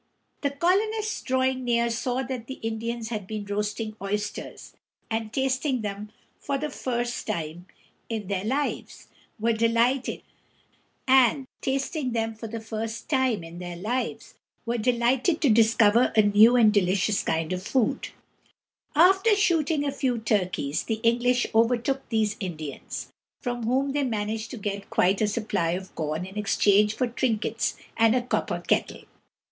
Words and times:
The 0.41 0.49
colonists, 0.49 1.21
drawing 1.21 1.63
near, 1.63 1.91
saw 1.91 2.23
that 2.23 2.47
the 2.47 2.55
Indians 2.55 3.09
had 3.09 3.27
been 3.27 3.45
roasting 3.45 3.95
oysters, 4.01 4.73
and, 5.11 5.31
tasting 5.31 5.81
them 5.81 6.09
for 6.39 6.57
the 6.57 6.71
first 6.71 7.27
time 7.27 7.67
in 8.09 8.25
their 8.25 8.43
lives, 8.43 9.09
were 9.39 9.53
delighted 9.53 10.23
to 11.03 11.45
discover 15.19 16.13
a 16.15 16.21
new 16.23 16.55
and 16.55 16.73
delicious 16.73 17.21
kind 17.21 17.53
of 17.53 17.61
food. 17.61 18.07
After 18.95 19.35
shooting 19.35 19.85
a 19.85 19.91
few 19.91 20.17
turkeys, 20.17 20.81
the 20.81 20.99
English 21.03 21.45
overtook 21.53 22.09
these 22.09 22.37
Indians, 22.39 23.11
from 23.39 23.67
whom 23.67 23.91
they 23.91 24.01
managed 24.03 24.49
to 24.49 24.57
get 24.57 24.89
quite 24.89 25.21
a 25.21 25.27
supply 25.27 25.73
of 25.73 25.93
corn 25.93 26.25
in 26.25 26.39
exchange 26.39 26.95
for 26.95 27.05
trinkets 27.05 27.77
and 27.95 28.15
a 28.15 28.23
copper 28.23 28.59
kettle. 28.67 29.01